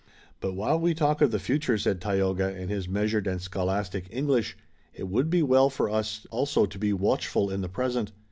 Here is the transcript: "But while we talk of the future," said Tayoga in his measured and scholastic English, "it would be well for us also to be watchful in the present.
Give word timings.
"But 0.39 0.53
while 0.53 0.79
we 0.79 0.95
talk 0.95 1.21
of 1.21 1.29
the 1.29 1.37
future," 1.37 1.77
said 1.77 2.01
Tayoga 2.01 2.57
in 2.59 2.69
his 2.69 2.89
measured 2.89 3.27
and 3.27 3.39
scholastic 3.39 4.07
English, 4.09 4.57
"it 4.95 5.07
would 5.07 5.29
be 5.29 5.43
well 5.43 5.69
for 5.69 5.91
us 5.91 6.25
also 6.31 6.65
to 6.65 6.79
be 6.79 6.91
watchful 6.91 7.51
in 7.51 7.61
the 7.61 7.69
present. 7.69 8.11